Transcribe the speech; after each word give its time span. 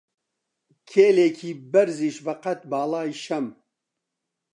کیلێکی 0.89 1.51
بەرزیش 1.71 2.17
بە 2.25 2.33
قەت 2.43 2.61
باڵای 2.71 3.11
شەم 3.23 3.45